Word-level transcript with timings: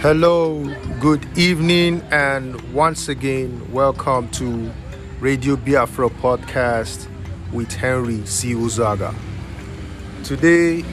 Hello, 0.00 0.62
good 1.00 1.26
evening, 1.38 2.02
and 2.10 2.60
once 2.74 3.08
again, 3.08 3.72
welcome 3.72 4.28
to 4.32 4.70
Radio 5.20 5.56
Biafra 5.56 6.10
podcast 6.10 7.08
with 7.50 7.72
Henry 7.72 8.24
C. 8.26 8.52
Uzaga. 8.52 9.14
Today, 10.22 10.84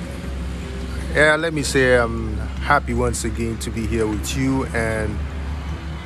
yeah, 1.13 1.36
let 1.36 1.54
me 1.54 1.63
say 1.63 1.97
I'm 1.97 2.38
happy 2.63 2.93
once 2.93 3.25
again 3.25 3.57
to 3.57 3.70
be 3.70 3.86
here 3.86 4.07
with 4.07 4.38
you, 4.38 4.66
and 4.68 5.20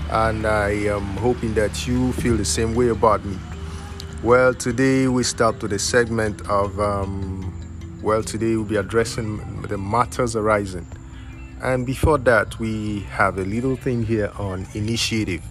and 0.09 0.47
I 0.47 0.69
am 0.87 1.05
hoping 1.17 1.53
that 1.53 1.87
you 1.87 2.13
feel 2.13 2.35
the 2.35 2.45
same 2.45 2.73
way 2.73 2.87
about 2.89 3.23
me. 3.23 3.37
Well, 4.23 4.55
today 4.55 5.07
we 5.07 5.21
start 5.21 5.61
with 5.61 5.71
a 5.71 5.79
segment 5.79 6.41
of 6.49 6.79
um, 6.79 7.53
well, 8.01 8.23
today 8.23 8.55
we'll 8.55 8.65
be 8.65 8.77
addressing 8.77 9.61
the 9.61 9.77
matters 9.77 10.35
arising 10.35 10.87
and 11.61 11.85
before 11.85 12.17
that, 12.19 12.59
we 12.59 13.01
have 13.01 13.37
a 13.37 13.43
little 13.43 13.75
thing 13.75 14.03
here 14.03 14.31
on 14.37 14.67
initiative. 14.73 15.43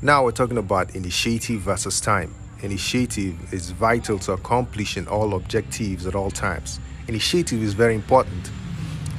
Now 0.00 0.24
we're 0.24 0.32
talking 0.32 0.58
about 0.58 0.94
initiative 0.94 1.60
versus 1.60 2.00
time. 2.00 2.34
Initiative 2.62 3.52
is 3.52 3.70
vital 3.70 4.18
to 4.20 4.32
accomplishing 4.32 5.06
all 5.06 5.34
objectives 5.34 6.06
at 6.06 6.14
all 6.14 6.30
times. 6.30 6.80
Initiative 7.08 7.62
is 7.62 7.74
very 7.74 7.94
important. 7.94 8.50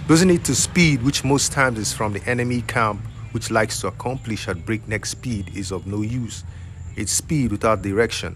Doesn't 0.08 0.28
need 0.28 0.44
to 0.46 0.56
speed, 0.56 1.04
which 1.04 1.24
most 1.24 1.52
times 1.52 1.78
is 1.78 1.94
from 1.94 2.14
the 2.14 2.24
enemy 2.28 2.62
camp, 2.62 3.02
which 3.32 3.52
likes 3.52 3.80
to 3.82 3.88
accomplish 3.88 4.48
at 4.48 4.66
breakneck 4.66 5.06
speed, 5.06 5.56
is 5.56 5.72
of 5.72 5.86
no 5.86 6.02
use. 6.02 6.44
It's 6.96 7.12
speed 7.12 7.52
without 7.52 7.82
direction 7.82 8.36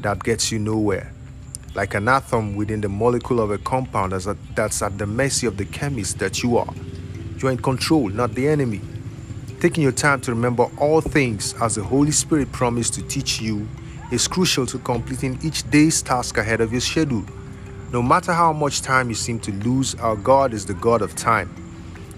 that 0.00 0.22
gets 0.22 0.52
you 0.52 0.58
nowhere 0.58 1.12
like 1.74 1.94
an 1.94 2.08
atom 2.08 2.54
within 2.54 2.80
the 2.80 2.88
molecule 2.88 3.40
of 3.40 3.50
a 3.50 3.58
compound 3.58 4.12
that's 4.12 4.82
at 4.82 4.98
the 4.98 5.06
mercy 5.06 5.46
of 5.46 5.56
the 5.56 5.64
chemist 5.66 6.18
that 6.18 6.42
you 6.42 6.58
are. 6.58 6.72
You 7.42 7.48
are 7.48 7.52
in 7.52 7.58
control, 7.58 8.08
not 8.08 8.36
the 8.36 8.46
enemy. 8.46 8.80
Taking 9.58 9.82
your 9.82 9.90
time 9.90 10.20
to 10.20 10.30
remember 10.30 10.68
all 10.78 11.00
things 11.00 11.54
as 11.60 11.74
the 11.74 11.82
Holy 11.82 12.12
Spirit 12.12 12.52
promised 12.52 12.94
to 12.94 13.02
teach 13.02 13.40
you 13.40 13.66
is 14.12 14.28
crucial 14.28 14.64
to 14.66 14.78
completing 14.78 15.40
each 15.42 15.68
day's 15.68 16.02
task 16.02 16.38
ahead 16.38 16.60
of 16.60 16.70
your 16.70 16.80
schedule. 16.80 17.24
No 17.92 18.00
matter 18.00 18.32
how 18.32 18.52
much 18.52 18.80
time 18.80 19.08
you 19.08 19.16
seem 19.16 19.40
to 19.40 19.52
lose, 19.64 19.96
our 19.96 20.14
God 20.14 20.54
is 20.54 20.66
the 20.66 20.74
God 20.74 21.02
of 21.02 21.16
time. 21.16 21.52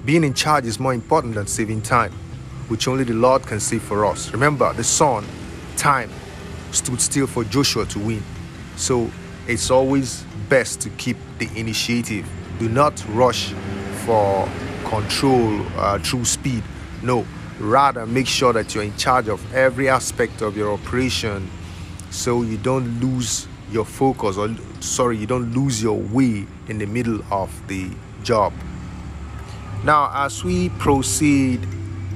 Being 0.05 0.25
in 0.25 0.35
charge 0.35 0.67
is 0.67 0.79
more 0.79 0.93
important 0.93 1.37
than 1.37 1.47
saving 1.47 1.81
time, 1.81 2.13
which 2.69 2.87
only 2.87 3.05
the 3.05 3.15
Lord 3.15 3.47
can 3.47 3.61
save 3.61 3.83
for 3.83 4.05
us. 4.05 4.31
Remember, 4.31 4.75
the 4.75 4.85
sun, 4.85 5.25
time, 5.79 6.11
stood 6.71 7.01
still 7.01 7.27
for 7.27 7.45
Joshua 7.45 7.87
to 7.87 7.99
win. 7.99 8.23
So 8.77 9.11
it's 9.49 9.71
always 9.71 10.23
best 10.51 10.83
to 10.83 10.91
keep 10.91 11.17
the 11.39 11.49
initiative. 11.59 12.29
Do 12.59 12.69
not 12.69 13.03
rush 13.09 13.55
for 14.05 14.47
control 14.95 15.61
uh, 15.77 15.99
through 15.99 16.25
speed. 16.25 16.63
No, 17.03 17.27
rather 17.59 18.07
make 18.07 18.27
sure 18.27 18.53
that 18.53 18.75
you're 18.75 18.85
in 18.85 18.97
charge 18.97 19.29
of 19.29 19.41
every 19.55 19.89
aspect 19.89 20.41
of 20.41 20.57
your 20.57 20.73
operation 20.73 21.51
so 22.11 22.43
you 22.43 22.57
don't 22.59 23.01
lose 23.01 23.49
your 23.71 23.85
focus 23.85 24.37
or 24.37 24.55
sorry, 24.81 25.17
you 25.19 25.27
don't 25.27 25.53
lose 25.53 25.83
your 25.83 25.99
way 25.99 26.47
in 26.69 26.79
the 26.79 26.87
middle 26.87 27.21
of 27.33 27.51
the 27.67 27.91
job. 28.23 28.53
Now, 29.83 30.11
as 30.15 30.45
we 30.45 30.69
proceed 30.71 31.67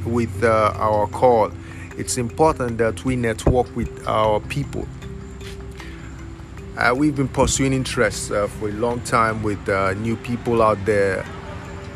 with 0.06 0.44
uh, 0.44 0.72
our 0.76 1.06
call, 1.08 1.50
it's 1.96 2.16
important 2.16 2.78
that 2.78 3.04
we 3.04 3.16
network 3.16 3.74
with 3.74 4.06
our 4.06 4.40
people 4.40 4.86
uh, 6.78 6.94
we've 6.96 7.16
been 7.16 7.28
pursuing 7.28 7.72
interests 7.72 8.30
uh, 8.30 8.46
for 8.46 8.68
a 8.68 8.72
long 8.72 9.00
time 9.00 9.42
with 9.42 9.68
uh, 9.68 9.94
new 9.94 10.14
people 10.16 10.62
out 10.62 10.78
there, 10.84 11.24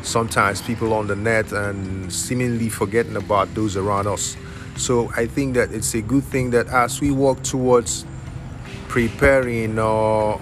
sometimes 0.03 0.61
people 0.61 0.93
on 0.93 1.07
the 1.07 1.15
net, 1.15 1.51
and 1.51 2.11
seemingly 2.11 2.69
forgetting 2.69 3.15
about 3.15 3.53
those 3.55 3.75
around 3.77 4.07
us. 4.07 4.37
So 4.75 5.11
I 5.15 5.27
think 5.27 5.55
that 5.55 5.71
it's 5.71 5.93
a 5.93 6.01
good 6.01 6.23
thing 6.23 6.51
that 6.51 6.67
as 6.67 6.99
we 7.01 7.11
walk 7.11 7.43
towards 7.43 8.05
preparing 8.87 9.79
or 9.79 10.39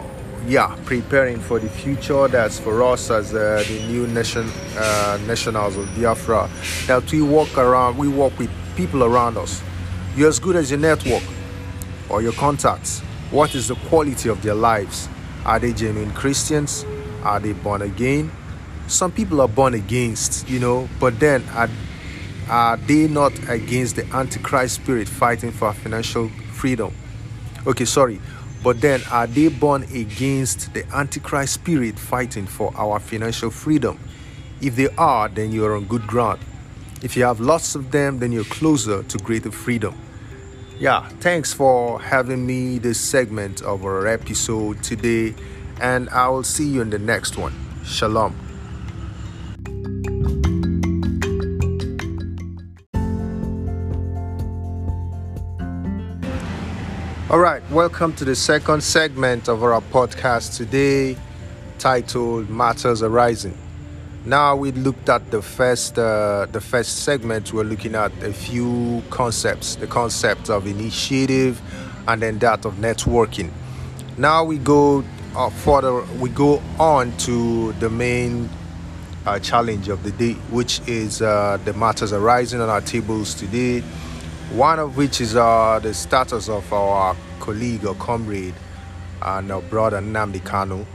yeah, 0.48 0.76
preparing 0.86 1.40
for 1.40 1.60
the 1.60 1.70
future 1.70 2.28
that's 2.28 2.60
for 2.60 2.82
us 2.84 3.12
as 3.12 3.34
uh, 3.34 3.64
the 3.68 3.88
new 3.88 4.08
nation 4.08 4.50
uh, 4.78 5.20
nationals 5.28 5.78
of 5.78 5.86
Biafra, 5.96 6.50
that 6.88 7.12
we 7.12 7.22
walk 7.22 7.58
around, 7.58 7.98
we 7.98 8.08
walk 8.08 8.38
with 8.40 8.50
people 8.76 9.04
around 9.04 9.38
us. 9.38 9.62
You're 10.16 10.30
as 10.30 10.40
good 10.40 10.56
as 10.56 10.72
your 10.72 10.80
network 10.80 11.24
or 12.10 12.22
your 12.22 12.34
contacts. 12.34 13.02
What 13.30 13.56
is 13.56 13.68
the 13.68 13.76
quality 13.76 14.30
of 14.30 14.42
their 14.42 14.56
lives? 14.56 15.08
Are 15.46 15.60
they 15.60 15.74
genuine 15.74 16.12
Christians? 16.12 16.86
Are 17.24 17.40
they 17.40 17.54
born 17.54 17.84
again? 17.84 18.32
Some 18.92 19.14
people 19.14 19.40
are 19.40 19.48
born 19.48 19.74
against, 19.74 20.50
you 20.50 20.60
know, 20.60 20.90
but 21.00 21.18
then 21.18 21.48
are, 21.54 21.70
are 22.50 22.76
they 22.76 23.08
not 23.08 23.32
against 23.48 23.96
the 23.96 24.06
Antichrist 24.08 24.76
spirit 24.76 25.08
fighting 25.08 25.52
for 25.52 25.72
financial 25.72 26.28
freedom? 26.52 26.94
Okay, 27.66 27.86
sorry. 27.86 28.20
But 28.62 28.82
then 28.82 29.02
are 29.10 29.28
they 29.28 29.48
born 29.48 29.84
against 29.84 30.74
the 30.74 30.86
Antichrist 30.94 31.54
spirit 31.54 31.98
fighting 31.98 32.46
for 32.46 32.74
our 32.76 33.00
financial 33.00 33.50
freedom? 33.50 33.98
If 34.62 34.76
they 34.76 34.90
are, 34.98 35.30
then 35.30 35.54
you 35.54 35.66
are 35.66 35.76
on 35.78 35.86
good 35.86 36.06
ground. 36.06 36.42
If 37.02 37.16
you 37.16 37.24
have 37.24 37.40
lots 37.40 37.76
of 37.76 37.92
them, 37.92 38.20
then 38.20 38.34
you're 38.34 38.44
closer 38.44 39.04
to 39.04 39.18
greater 39.20 39.52
freedom. 39.52 39.98
Yeah, 40.78 41.08
thanks 41.22 41.54
for 41.54 42.02
having 42.02 42.46
me 42.46 42.78
this 42.78 43.00
segment 43.00 43.62
of 43.62 43.86
our 43.86 44.06
episode 44.06 44.84
today, 44.84 45.34
and 45.80 46.10
I 46.10 46.28
will 46.28 46.44
see 46.44 46.68
you 46.68 46.82
in 46.82 46.90
the 46.90 47.00
next 47.00 47.38
one. 47.38 47.54
Shalom. 47.86 48.51
All 57.32 57.40
right, 57.40 57.64
welcome 57.72 58.14
to 58.16 58.26
the 58.26 58.36
second 58.36 58.84
segment 58.84 59.48
of 59.48 59.64
our 59.64 59.80
podcast 59.80 60.58
today 60.58 61.16
titled 61.80 62.50
Matters 62.50 63.02
Arising. 63.02 63.58
Now 64.26 64.58
we 64.58 64.74
looked 64.74 65.08
at 65.08 65.32
the 65.32 65.42
first 65.42 65.98
uh, 65.98 66.48
the 66.52 66.60
first 66.60 67.06
segment. 67.06 67.54
We're 67.54 67.64
looking 67.64 67.96
at 67.96 68.12
a 68.22 68.34
few 68.34 69.02
concepts: 69.10 69.78
the 69.78 69.88
concept 69.88 70.50
of 70.50 70.68
initiative, 70.68 71.62
and 72.06 72.22
then 72.22 72.38
that 72.40 72.66
of 72.66 72.74
networking. 72.76 73.50
Now 74.18 74.44
we 74.44 74.58
go 74.58 75.02
uh, 75.34 75.50
further. 75.52 76.02
We 76.20 76.28
go 76.32 76.62
on 76.78 77.16
to 77.20 77.72
the 77.80 77.90
main 77.90 78.50
uh, 79.26 79.40
challenge 79.40 79.88
of 79.88 80.04
the 80.04 80.12
day, 80.12 80.34
which 80.52 80.82
is 80.86 81.22
uh, 81.22 81.60
the 81.64 81.72
matters 81.76 82.12
arising 82.12 82.60
on 82.60 82.68
our 82.68 82.82
tables 82.82 83.34
today. 83.34 83.84
One 84.54 84.80
of 84.80 84.98
which 84.98 85.22
is 85.22 85.36
uh, 85.36 85.80
the 85.82 85.94
status 85.94 86.50
of 86.50 86.72
our 86.74 87.16
colleague 87.40 87.86
or 87.86 87.96
comrade 87.96 88.54
and 89.22 89.50
our 89.52 89.62
brother 89.62 90.00
Nnamdi 90.02 90.42
Kanu 90.42 90.86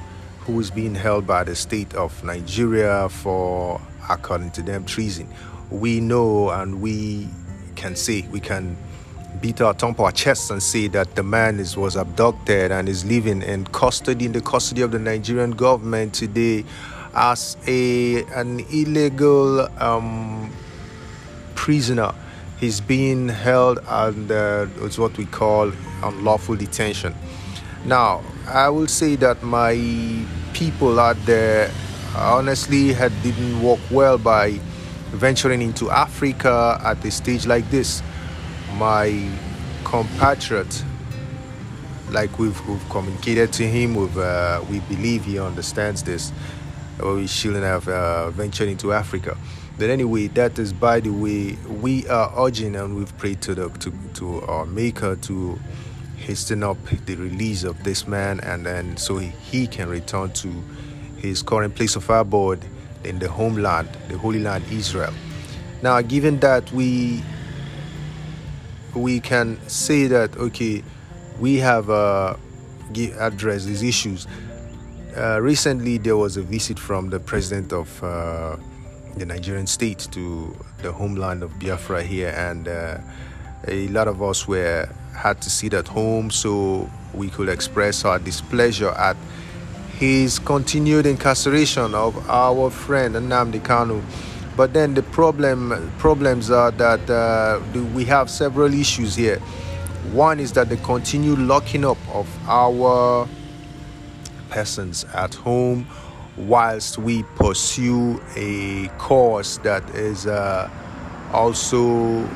who 0.40 0.60
is 0.60 0.70
being 0.70 0.94
held 0.94 1.26
by 1.26 1.42
the 1.42 1.56
state 1.56 1.92
of 1.94 2.22
Nigeria 2.22 3.08
for, 3.08 3.80
according 4.08 4.52
to 4.52 4.62
them, 4.62 4.84
treason. 4.84 5.26
We 5.70 6.00
know 6.00 6.50
and 6.50 6.80
we 6.80 7.28
can 7.74 7.96
say, 7.96 8.22
we 8.30 8.38
can 8.40 8.76
beat 9.40 9.60
our 9.60 9.74
thump 9.74 10.00
our 10.00 10.12
chests 10.12 10.50
and 10.50 10.62
say 10.62 10.86
that 10.88 11.14
the 11.16 11.22
man 11.22 11.58
is, 11.58 11.76
was 11.76 11.96
abducted 11.96 12.70
and 12.70 12.88
is 12.88 13.04
living 13.04 13.42
in 13.42 13.64
custody 13.66 14.26
in 14.26 14.32
the 14.32 14.40
custody 14.40 14.82
of 14.82 14.92
the 14.92 14.98
Nigerian 14.98 15.50
government 15.50 16.14
today 16.14 16.64
as 17.14 17.56
a 17.66 18.22
an 18.34 18.60
illegal 18.70 19.60
um, 19.82 20.50
prisoner. 21.54 22.12
He's 22.58 22.80
being 22.80 23.28
held 23.28 23.78
under 23.86 24.70
it's 24.80 24.98
what 24.98 25.16
we 25.18 25.26
call 25.26 25.72
unlawful 26.02 26.56
detention. 26.56 27.14
Now, 27.84 28.22
I 28.48 28.68
will 28.70 28.86
say 28.86 29.16
that 29.16 29.42
my 29.42 29.74
people 30.54 30.98
out 30.98 31.16
there 31.26 31.70
honestly 32.16 32.92
had 32.92 33.12
didn't 33.22 33.62
work 33.62 33.80
well 33.90 34.16
by 34.16 34.58
venturing 35.10 35.60
into 35.62 35.90
Africa 35.90 36.80
at 36.82 37.04
a 37.04 37.10
stage 37.10 37.46
like 37.46 37.68
this. 37.70 38.02
My 38.74 39.30
compatriot, 39.84 40.82
like 42.10 42.38
we've, 42.38 42.58
we've 42.66 42.88
communicated 42.88 43.52
to 43.54 43.64
him, 43.64 43.94
we've, 43.94 44.18
uh, 44.18 44.62
we 44.70 44.80
believe 44.80 45.24
he 45.24 45.38
understands 45.38 46.02
this. 46.02 46.32
We 47.02 47.26
shouldn't 47.26 47.64
have 47.64 47.86
uh, 47.86 48.30
ventured 48.30 48.68
into 48.68 48.92
Africa. 48.92 49.36
But 49.78 49.90
anyway, 49.90 50.28
that 50.28 50.58
is 50.58 50.72
by 50.72 51.00
the 51.00 51.10
way, 51.10 51.58
we 51.68 52.08
are 52.08 52.32
urging 52.36 52.76
and 52.76 52.96
we've 52.96 53.16
prayed 53.18 53.42
to 53.42 53.54
the 53.54 53.68
to, 53.68 53.92
to 54.14 54.40
our 54.42 54.64
Maker 54.64 55.16
to 55.16 55.58
hasten 56.16 56.62
up 56.62 56.78
the 57.04 57.14
release 57.16 57.62
of 57.62 57.84
this 57.84 58.08
man 58.08 58.40
and 58.40 58.64
then 58.64 58.96
so 58.96 59.18
he 59.18 59.66
can 59.66 59.88
return 59.88 60.32
to 60.32 60.48
his 61.18 61.42
current 61.42 61.74
place 61.74 61.94
of 61.94 62.08
abode 62.08 62.64
in 63.04 63.18
the 63.18 63.28
homeland, 63.28 63.88
the 64.08 64.16
Holy 64.16 64.40
Land, 64.40 64.64
Israel. 64.70 65.12
Now, 65.82 66.00
given 66.00 66.40
that 66.40 66.70
we 66.72 67.22
we 68.94 69.20
can 69.20 69.60
say 69.68 70.06
that 70.06 70.36
okay, 70.38 70.82
we 71.38 71.56
have 71.56 71.90
uh, 71.90 72.36
addressed 73.18 73.66
these 73.66 73.82
issues. 73.82 74.26
Uh, 75.14 75.40
recently, 75.40 75.98
there 75.98 76.16
was 76.16 76.36
a 76.36 76.42
visit 76.42 76.78
from 76.78 77.10
the 77.10 77.20
president 77.20 77.72
of 77.72 78.02
uh, 78.02 78.56
the 79.16 79.24
Nigerian 79.26 79.66
state 79.66 80.06
to 80.12 80.54
the 80.82 80.92
homeland 80.92 81.42
of 81.42 81.58
Biafra 81.58 82.02
here, 82.02 82.34
and 82.36 82.68
uh, 82.68 82.98
a 83.66 83.88
lot 83.88 84.08
of 84.08 84.22
us 84.22 84.46
were 84.46 84.88
had 85.14 85.40
to 85.40 85.50
sit 85.50 85.72
at 85.72 85.88
home 85.88 86.30
so 86.30 86.90
we 87.14 87.30
could 87.30 87.48
express 87.48 88.04
our 88.04 88.18
displeasure 88.18 88.90
at 88.90 89.16
his 89.98 90.38
continued 90.38 91.06
incarceration 91.06 91.94
of 91.94 92.28
our 92.28 92.68
friend 92.70 93.14
Nnamdi 93.14 93.60
Kanu. 93.60 94.02
But 94.54 94.74
then 94.74 94.92
the 94.94 95.02
problem 95.02 95.92
problems 95.98 96.50
are 96.50 96.70
that 96.72 97.08
uh, 97.08 97.60
we 97.94 98.04
have 98.04 98.28
several 98.28 98.72
issues 98.74 99.16
here. 99.16 99.38
One 100.12 100.38
is 100.38 100.52
that 100.52 100.68
the 100.68 100.76
continued 100.78 101.38
locking 101.38 101.84
up 101.84 101.98
of 102.12 102.28
our 102.48 103.26
persons 104.50 105.04
at 105.14 105.34
home 105.34 105.86
whilst 106.36 106.98
we 106.98 107.22
pursue 107.34 108.20
a 108.36 108.88
course 108.98 109.58
that 109.58 109.88
is 109.90 110.26
uh, 110.26 110.70
also 111.32 112.28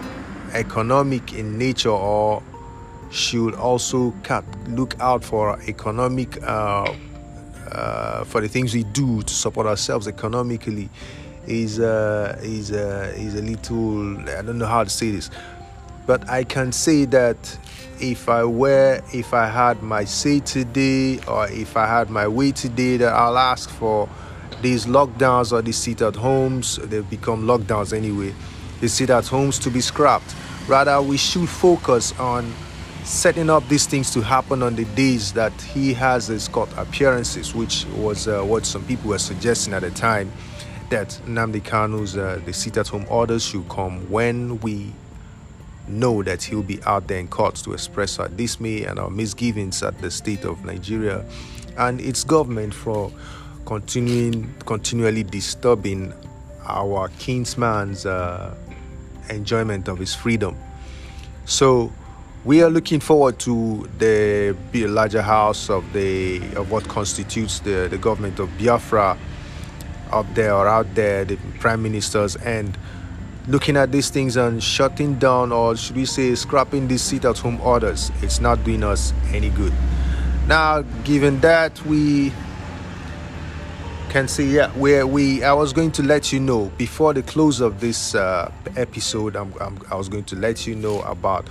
economic 0.52 1.32
in 1.34 1.58
nature 1.58 1.90
or 1.90 2.42
should 3.10 3.54
also 3.54 4.14
look 4.68 4.98
out 5.00 5.24
for 5.24 5.60
economic 5.68 6.42
uh, 6.42 6.94
uh, 7.72 8.24
for 8.24 8.40
the 8.40 8.48
things 8.48 8.74
we 8.74 8.84
do 8.84 9.22
to 9.22 9.32
support 9.32 9.66
ourselves 9.66 10.08
economically 10.08 10.88
is 11.46 11.80
uh, 11.80 12.38
is 12.42 12.72
uh, 12.72 13.12
is 13.16 13.34
a 13.34 13.42
little 13.42 14.18
I 14.30 14.42
don't 14.42 14.58
know 14.58 14.66
how 14.66 14.84
to 14.84 14.90
say 14.90 15.10
this, 15.10 15.30
but 16.10 16.28
I 16.28 16.42
can 16.42 16.72
say 16.72 17.04
that 17.04 17.38
if 18.00 18.28
I 18.28 18.42
were 18.42 19.00
if 19.14 19.32
I 19.32 19.46
had 19.46 19.80
my 19.80 20.02
today 20.02 21.20
or 21.28 21.48
if 21.48 21.76
I 21.76 21.86
had 21.86 22.10
my 22.10 22.24
today, 22.50 22.96
that 22.96 23.12
I'll 23.12 23.38
ask 23.38 23.70
for 23.70 24.08
these 24.60 24.86
lockdowns 24.86 25.52
or 25.52 25.62
these 25.62 25.76
sit 25.76 26.02
at 26.02 26.16
homes. 26.16 26.78
They've 26.82 27.08
become 27.08 27.44
lockdowns 27.44 27.96
anyway. 27.96 28.34
These 28.80 28.94
sit 28.94 29.10
at 29.10 29.28
homes 29.28 29.60
to 29.60 29.70
be 29.70 29.80
scrapped. 29.80 30.34
Rather, 30.66 31.00
we 31.00 31.16
should 31.16 31.48
focus 31.48 32.10
on 32.18 32.52
setting 33.04 33.48
up 33.48 33.68
these 33.68 33.86
things 33.86 34.12
to 34.14 34.20
happen 34.20 34.64
on 34.64 34.74
the 34.74 34.86
days 34.96 35.32
that 35.34 35.52
he 35.62 35.94
has 35.94 36.26
his 36.26 36.48
court 36.48 36.70
appearances, 36.76 37.54
which 37.54 37.86
was 37.94 38.26
uh, 38.26 38.42
what 38.42 38.66
some 38.66 38.84
people 38.86 39.10
were 39.10 39.18
suggesting 39.20 39.74
at 39.74 39.82
the 39.82 39.92
time 39.92 40.32
that 40.88 41.10
Nnamdi 41.24 41.62
Kanu's 41.62 42.16
uh, 42.16 42.40
the 42.44 42.52
sit 42.52 42.76
at 42.78 42.88
home 42.88 43.06
orders 43.08 43.44
should 43.44 43.68
come 43.68 44.10
when 44.10 44.58
we 44.58 44.92
know 45.90 46.22
that 46.22 46.42
he'll 46.42 46.62
be 46.62 46.82
out 46.84 47.08
there 47.08 47.18
in 47.18 47.28
court 47.28 47.56
to 47.56 47.72
express 47.72 48.18
our 48.18 48.28
dismay 48.28 48.84
and 48.84 48.98
our 48.98 49.10
misgivings 49.10 49.82
at 49.82 49.98
the 49.98 50.10
state 50.10 50.44
of 50.44 50.64
Nigeria 50.64 51.24
and 51.76 52.00
its 52.00 52.24
government 52.24 52.74
for 52.74 53.12
continuing 53.66 54.52
continually 54.66 55.22
disturbing 55.22 56.12
our 56.66 57.08
kinsman's 57.18 58.06
uh, 58.06 58.54
enjoyment 59.28 59.88
of 59.88 59.98
his 59.98 60.14
freedom. 60.14 60.56
So 61.44 61.92
we 62.44 62.62
are 62.62 62.70
looking 62.70 63.00
forward 63.00 63.38
to 63.40 63.88
the 63.98 64.54
larger 64.72 65.22
house 65.22 65.68
of 65.68 65.92
the 65.92 66.38
of 66.56 66.70
what 66.70 66.86
constitutes 66.88 67.60
the, 67.60 67.88
the 67.90 67.98
government 67.98 68.38
of 68.38 68.48
Biafra 68.58 69.18
up 70.10 70.26
there 70.34 70.54
or 70.54 70.66
out 70.66 70.92
there, 70.94 71.24
the 71.24 71.36
prime 71.58 71.82
ministers, 71.82 72.36
and 72.36 72.76
looking 73.48 73.76
at 73.76 73.92
these 73.92 74.10
things 74.10 74.36
and 74.36 74.62
shutting 74.62 75.18
down, 75.18 75.52
or 75.52 75.76
should 75.76 75.96
we 75.96 76.04
say, 76.04 76.34
scrapping 76.34 76.88
these 76.88 77.02
sit 77.02 77.24
at 77.24 77.38
home 77.38 77.60
orders. 77.60 78.10
It's 78.22 78.40
not 78.40 78.62
doing 78.64 78.84
us 78.84 79.12
any 79.32 79.50
good. 79.50 79.72
Now, 80.46 80.82
given 81.04 81.40
that, 81.40 81.84
we 81.84 82.32
can 84.10 84.26
say, 84.26 84.44
yeah, 84.44 84.70
where 84.72 85.06
we, 85.06 85.44
I 85.44 85.52
was 85.52 85.72
going 85.72 85.92
to 85.92 86.02
let 86.02 86.32
you 86.32 86.40
know 86.40 86.72
before 86.76 87.14
the 87.14 87.22
close 87.22 87.60
of 87.60 87.80
this 87.80 88.14
uh, 88.14 88.50
episode, 88.76 89.36
I'm, 89.36 89.54
I'm, 89.60 89.78
I 89.90 89.94
was 89.94 90.08
going 90.08 90.24
to 90.24 90.36
let 90.36 90.66
you 90.66 90.74
know 90.74 91.00
about 91.02 91.48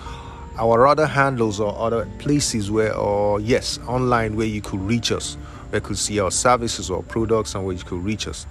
our 0.58 0.86
other 0.86 1.08
handles 1.08 1.62
or 1.62 1.74
other 1.80 2.06
places 2.20 2.70
where, 2.70 2.94
or 2.94 3.40
yes, 3.40 3.80
online 3.88 4.36
where 4.36 4.46
you 4.46 4.62
could 4.62 4.82
reach 4.82 5.12
us, 5.14 5.36
where 5.70 5.82
you 5.82 5.88
could 5.88 5.98
see 5.98 6.20
our 6.20 6.32
services 6.32 6.90
or 6.90 7.02
products 7.04 7.56
and 7.56 7.66
where 7.66 7.76
you 7.76 7.84
could 7.84 8.04
reach 8.04 8.28
us. 8.28 8.46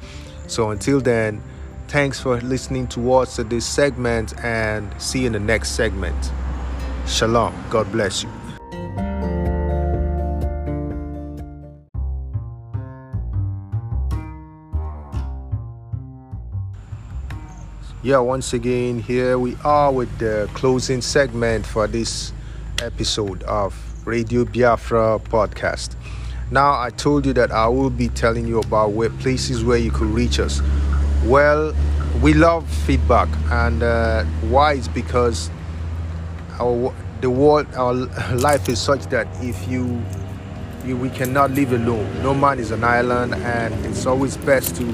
So 0.47 0.71
until 0.71 1.01
then, 1.01 1.43
thanks 1.89 2.21
for 2.21 2.39
listening 2.43 2.87
to 2.87 3.15
us 3.15 3.37
to 3.37 3.45
this 3.45 3.65
segment 3.65 4.39
and 4.45 4.89
see 5.01 5.21
you 5.21 5.27
in 5.27 5.33
the 5.33 5.41
next 5.41 5.71
segment. 5.71 6.33
Shalom. 7.07 7.55
God 7.71 7.91
bless 7.91 8.23
you. 8.23 8.31
yeah 18.05 18.19
once 18.19 18.53
again 18.53 19.01
here 19.01 19.41
we 19.41 19.57
are 19.65 19.93
with 19.93 20.19
the 20.19 20.49
closing 20.55 21.03
segment 21.03 21.67
for 21.67 21.89
this 21.89 22.33
episode 22.81 23.43
of 23.43 23.75
radio 24.07 24.45
biafra 24.45 25.19
podcast 25.19 25.97
now 26.53 26.81
i 26.81 26.91
told 26.91 27.27
you 27.27 27.33
that 27.33 27.51
i 27.51 27.67
will 27.67 27.91
be 27.91 28.09
telling 28.11 28.47
you 28.47 28.61
about 28.61 28.93
where 28.93 29.11
places 29.11 29.65
where 29.65 29.79
you 29.79 29.91
could 29.91 30.07
reach 30.07 30.39
us 30.39 30.63
well 31.25 31.75
we 32.23 32.35
love 32.35 32.69
feedback 32.69 33.29
and 33.51 33.83
uh, 33.83 34.25
why 34.51 34.73
is 34.73 34.89
because 34.89 35.51
our 36.61 36.95
the 37.21 37.31
world 37.31 37.67
our 37.75 37.95
life 38.35 38.69
is 38.69 38.81
such 38.81 39.05
that 39.07 39.27
if 39.43 39.69
you, 39.69 40.03
you 40.85 40.97
we 40.97 41.11
cannot 41.11 41.51
live 41.53 41.73
alone. 41.73 42.23
No 42.23 42.35
man 42.35 42.59
is 42.59 42.71
an 42.71 42.85
island 42.85 43.35
and 43.35 43.75
it's 43.87 44.07
always 44.07 44.37
best 44.37 44.77
to 44.77 44.85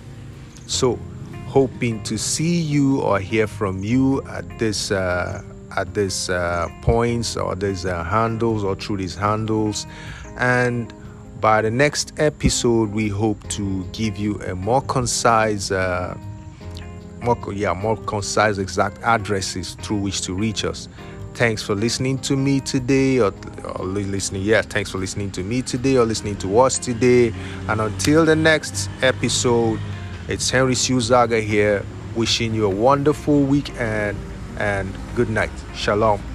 So, 0.67 0.99
hoping 1.47 2.01
to 2.03 2.17
see 2.17 2.59
you 2.59 3.01
or 3.01 3.19
hear 3.19 3.47
from 3.47 3.83
you 3.83 4.21
at 4.23 4.59
this. 4.59 4.91
Uh, 4.91 5.43
at 5.75 5.93
these 5.93 6.29
uh, 6.29 6.69
points 6.81 7.35
or 7.35 7.55
these 7.55 7.85
uh, 7.85 8.03
handles 8.03 8.63
or 8.63 8.75
through 8.75 8.97
these 8.97 9.15
handles 9.15 9.85
and 10.37 10.93
by 11.41 11.61
the 11.61 11.69
next 11.69 12.13
episode 12.17 12.91
we 12.91 13.09
hope 13.09 13.41
to 13.49 13.83
give 13.91 14.17
you 14.17 14.41
a 14.43 14.55
more 14.55 14.81
concise 14.83 15.71
uh, 15.71 16.17
more 17.25 17.53
yeah 17.53 17.73
more 17.73 17.97
concise 17.97 18.57
exact 18.57 19.01
addresses 19.03 19.75
through 19.81 19.97
which 19.97 20.21
to 20.21 20.33
reach 20.33 20.63
us 20.63 20.87
thanks 21.33 21.61
for 21.61 21.75
listening 21.75 22.17
to 22.19 22.37
me 22.37 22.59
today 22.61 23.19
or, 23.19 23.33
or 23.75 23.85
listening 23.85 24.41
yeah 24.41 24.61
thanks 24.61 24.89
for 24.89 24.99
listening 24.99 25.31
to 25.31 25.43
me 25.43 25.61
today 25.61 25.97
or 25.97 26.05
listening 26.05 26.37
to 26.37 26.59
us 26.59 26.77
today 26.77 27.33
and 27.67 27.81
until 27.81 28.23
the 28.23 28.35
next 28.35 28.89
episode 29.01 29.79
it's 30.27 30.49
henry 30.49 30.73
Suzaga 30.73 31.41
here 31.43 31.83
wishing 32.15 32.53
you 32.53 32.65
a 32.65 32.69
wonderful 32.69 33.41
weekend 33.41 34.17
and 34.57 34.93
good 35.15 35.29
night. 35.29 35.51
Shalom. 35.73 36.34